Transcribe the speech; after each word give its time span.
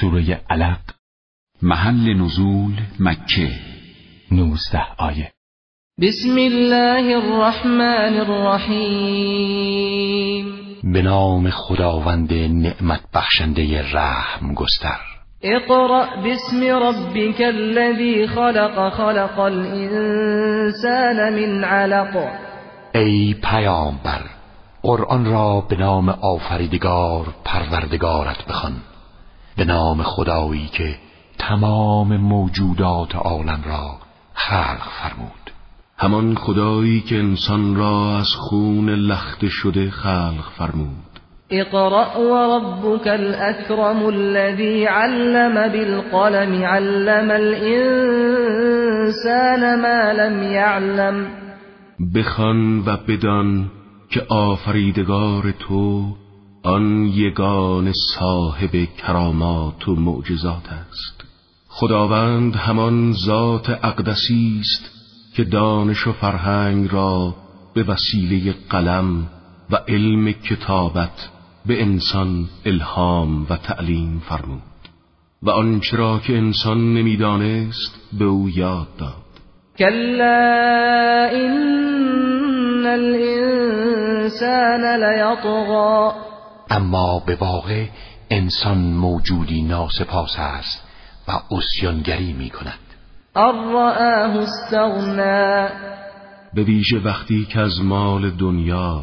سوره 0.00 0.40
علق 0.50 0.80
محل 1.62 2.14
نزول 2.14 2.72
مکه. 3.00 3.50
نوزده 4.32 4.86
آیه. 4.98 5.32
بسم 6.00 6.36
الله 6.36 7.16
الرحمن 7.16 8.20
الرحیم. 8.20 9.64
به 10.92 11.02
نام 11.02 11.50
خداوند 11.50 12.32
نعمت 12.32 13.00
بخشنده 13.14 13.92
رحم 13.92 14.54
گستر. 14.54 15.00
اقرأ 15.42 16.06
باسم 16.22 16.62
ربك 16.64 17.40
الذي 17.40 18.26
خلق 18.26 18.88
خلق 18.88 19.38
الانسان 19.38 21.32
من 21.32 21.64
علق. 21.64 22.16
ای 22.94 23.34
پیامبر 23.42 24.22
قرآن 24.82 25.24
را 25.24 25.60
به 25.60 25.76
نام 25.76 26.08
آفریدگار 26.08 27.26
پروردگارت 27.44 28.44
بخوان. 28.48 28.72
به 29.56 29.64
نام 29.64 30.02
خدایی 30.02 30.68
که 30.72 30.96
تمام 31.38 32.16
موجودات 32.16 33.16
عالم 33.16 33.62
را 33.66 33.98
خلق 34.34 34.88
فرمود. 35.02 35.50
همان 35.98 36.34
خدایی 36.34 37.00
که 37.00 37.18
انسان 37.18 37.76
را 37.76 38.18
از 38.18 38.28
خون 38.34 38.90
لخت 38.90 39.48
شده 39.48 39.90
خلق 39.90 40.50
فرمود. 40.58 41.04
اقرأ 41.50 42.18
وربك 42.18 43.06
الأكرم 43.06 44.06
الذي 44.06 44.84
علم 44.84 45.68
بالقلم 45.72 46.64
علم 46.64 47.30
الإنسان 47.30 48.40
ما 49.80 50.12
لم 50.12 50.42
يعلم. 50.42 51.26
بخوان 52.14 52.78
و 52.78 52.96
بدان 53.08 53.70
که 54.10 54.22
آفریدگار 54.28 55.50
تو 55.50 56.04
آن 56.66 57.06
یگان 57.06 57.92
صاحب 57.92 58.88
کرامات 58.98 59.88
و 59.88 59.94
معجزات 59.94 60.68
است. 60.68 61.24
خداوند 61.68 62.56
همان 62.56 63.12
ذات 63.12 63.70
اقدسی 63.70 64.60
است 64.60 64.90
که 65.36 65.44
دانش 65.44 66.06
و 66.06 66.12
فرهنگ 66.12 66.92
را 66.92 67.34
به 67.74 67.82
وسیله 67.82 68.54
قلم 68.70 69.26
و 69.70 69.76
علم 69.88 70.32
کتابت 70.32 71.30
به 71.66 71.82
انسان 71.82 72.44
الهام 72.66 73.46
و 73.50 73.56
تعلیم 73.56 74.22
فرمود. 74.28 74.62
و 75.42 75.50
آنچه 75.50 75.96
را 75.96 76.18
که 76.18 76.36
انسان 76.36 76.94
نمی‌دانست 76.94 78.00
به 78.18 78.24
او 78.24 78.48
یاد 78.48 78.88
داد. 78.98 79.24
كلا 79.78 81.30
إن 81.32 82.86
الإنسان 82.86 83.60
ليطغى 85.00 86.33
اما 86.74 87.22
به 87.26 87.34
واقع 87.34 87.86
انسان 88.30 88.78
موجودی 88.78 89.62
ناسپاس 89.62 90.38
است 90.38 90.82
و 91.28 91.32
اسیانگری 91.54 92.32
می 92.32 92.50
کند 92.50 92.78
به 96.54 96.62
ویژه 96.62 96.98
وقتی 96.98 97.44
که 97.44 97.60
از 97.60 97.80
مال 97.80 98.30
دنیا 98.30 99.00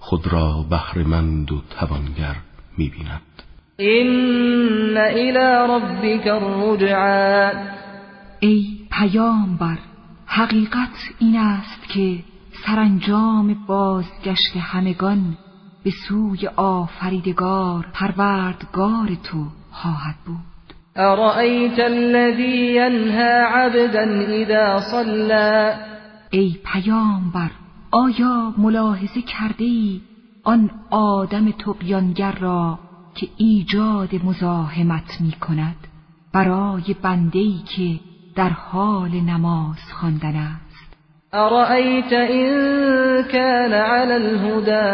خود 0.00 0.26
را 0.26 0.66
بهرهمند 0.70 1.52
و 1.52 1.60
توانگر 1.80 2.36
می‌بیند. 2.78 3.22
إن 3.80 4.96
إلى 4.96 5.66
ربك 5.68 6.26
الرجعا. 6.26 7.52
ای 8.40 8.66
پیامبر 8.90 9.78
حقیقت 10.26 11.10
این 11.18 11.36
است 11.36 11.88
که 11.88 12.18
سرانجام 12.66 13.66
بازگشت 13.66 14.56
همگان 14.56 15.36
به 15.84 15.90
سوی 16.08 16.46
آفریدگار 16.56 17.86
پروردگار 17.92 19.08
تو 19.24 19.46
خواهد 19.70 20.16
بود. 20.26 20.52
أرأيت 20.96 21.78
الذي 21.78 22.76
ينهى 22.76 23.44
عبدا 23.46 24.04
إذا 24.42 24.80
صلى؟ 24.90 25.74
ای 26.30 26.56
پیامبر 26.64 27.50
آیا 27.90 28.54
ملاحظه 28.58 29.22
کرده 29.22 29.64
ای 29.64 30.00
آن 30.44 30.70
آدم 30.90 31.50
تقیانگر 31.50 32.32
را 32.32 32.78
که 33.14 33.28
ایجاد 33.36 34.24
مزاحمت 34.24 35.20
می 35.20 35.32
کند 35.32 35.76
برای 36.32 36.96
بندهی 37.02 37.62
که 37.76 38.00
در 38.36 38.48
حال 38.48 39.10
نماز 39.10 39.92
خواندن 39.92 40.36
است. 40.36 40.71
أرأيت 41.34 42.12
إن 42.12 42.52
كان 43.22 43.72
على 43.72 44.16
الهدى 44.16 44.88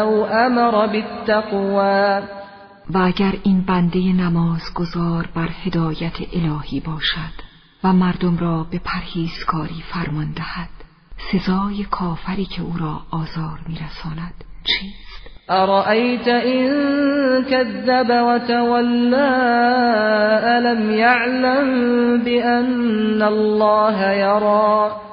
أو 0.00 0.24
أمر 0.24 0.86
بالتقوى؟ 0.86 2.22
و 2.94 2.98
اگر 2.98 3.32
این 3.42 3.60
بنده 3.60 4.12
نمازگزار 4.12 5.28
بر 5.36 5.48
هدایت 5.64 6.16
الهی 6.32 6.80
باشد 6.80 7.34
و 7.84 7.92
مردم 7.92 8.36
را 8.38 8.66
به 8.70 8.80
پرهیزکاری 8.84 9.82
فرمان 9.92 10.32
دهد 10.36 10.70
سزای 11.32 11.84
کافری 11.90 12.44
که 12.44 12.62
او 12.62 12.74
را 12.80 13.00
آزار 13.10 13.58
میرساند 13.68 14.44
چیست؟ 14.64 15.50
أرأيت 15.50 16.28
إن 16.28 16.70
كذب 17.44 18.10
وتولى 18.10 19.30
ألم 20.44 20.90
يعلم 20.90 21.68
بأن 22.24 23.22
الله 23.22 24.12
يرى 24.12 25.04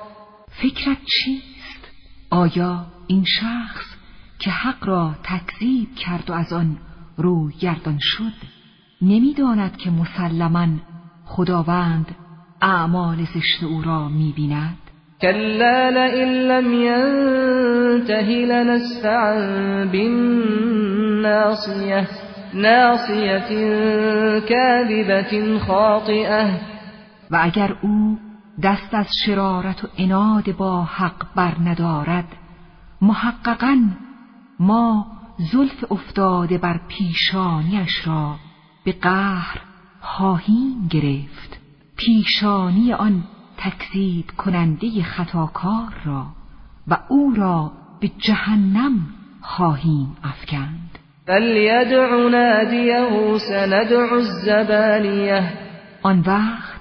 فکرت 0.61 0.97
چیست؟ 1.05 1.91
آیا 2.29 2.85
این 3.07 3.23
شخص 3.39 3.85
که 4.39 4.51
حق 4.51 4.87
را 4.87 5.15
تکذیب 5.23 5.95
کرد 5.95 6.29
و 6.29 6.33
از 6.33 6.53
آن 6.53 6.77
روی 7.17 7.53
گردان 7.59 7.97
شد 8.01 8.33
نمی‌داند 9.01 9.77
که 9.77 9.89
مسلما 9.89 10.67
خداوند 11.25 12.15
اعمال 12.61 13.17
زشت 13.35 13.63
او 13.63 13.81
را 13.81 14.09
می‌بیند؟ 14.09 14.77
كلا 15.21 15.89
لئن 15.89 16.29
لم 16.29 16.73
ينته 16.73 18.45
لنسفعا 18.45 19.35
بالناصية 19.85 21.27
ناصية 22.53 23.49
كاذبة 24.39 25.59
خاطئة. 25.59 26.49
و 27.31 27.39
اگر 27.41 27.75
او 27.81 28.17
دست 28.63 28.93
از 28.93 29.07
شرارت 29.25 29.83
و 29.83 29.87
اناد 29.97 30.55
با 30.55 30.83
حق 30.83 31.25
بر 31.35 31.53
ندارد. 31.65 32.27
محققا 33.01 33.77
ما 34.59 35.05
زلف 35.51 35.91
افتاده 35.91 36.57
بر 36.57 36.79
پیشانیش 36.87 38.07
را 38.07 38.35
به 38.83 38.91
قهر 38.91 39.61
خواهیم 40.01 40.87
گرفت. 40.89 41.59
پیشانی 41.97 42.93
آن 42.93 43.23
تکذیب 43.57 44.25
کننده 44.37 45.03
خطاکار 45.03 45.93
را 46.05 46.25
و 46.87 46.97
او 47.09 47.33
را 47.37 47.71
به 47.99 48.07
جهنم 48.07 49.07
خواهیم 49.41 50.17
افکند. 50.23 50.99
فليدع 51.25 52.29
ناديه 52.29 53.37
سندع 53.37 54.13
الزبانية. 54.13 55.53
آن 56.03 56.19
وقت 56.19 56.80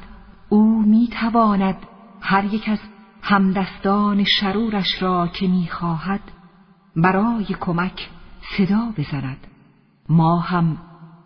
او 0.50 0.82
می‌تواند 0.82 1.76
هر 2.20 2.44
یک 2.44 2.68
از 2.68 2.78
همدستان 3.22 4.24
شرورش 4.24 5.02
را 5.02 5.28
که 5.28 5.48
می‌خواهد 5.48 6.20
برای 6.96 7.44
کمک 7.60 8.08
صدا 8.56 8.92
بزند. 8.98 9.46
ما 10.08 10.38
هم 10.38 10.76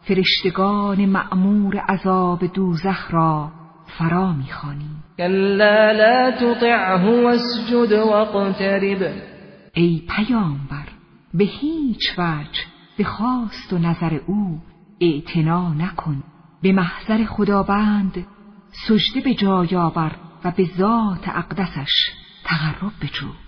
فرشتگان 0.00 1.06
مأمور 1.06 1.76
عذاب 1.76 2.46
دوزخ 2.46 3.14
را 3.14 3.50
فرا 3.98 4.32
می‌خوانیم. 4.32 5.04
كلا 5.18 5.92
لا 5.92 6.30
تطعه 6.30 7.22
واسجد 7.24 7.92
واقترب. 7.92 9.12
ای 9.74 10.02
پیامبر 10.08 10.88
به 11.34 11.44
هیچ 11.44 12.18
وجه 12.18 12.60
به 12.98 13.04
خواست 13.04 13.72
و 13.72 13.78
نظر 13.78 14.20
او 14.26 14.60
اعتنا 15.00 15.74
نکن. 15.74 16.22
به 16.62 16.72
محضر 16.72 17.24
خداوند 17.24 18.26
سجده 18.88 19.20
به 19.20 19.34
جای 19.34 19.76
آور 19.76 20.16
و 20.44 20.50
به 20.50 20.70
ذات 20.78 21.28
اقدسش 21.28 22.10
تقرب 22.44 22.92
بجو. 23.02 23.43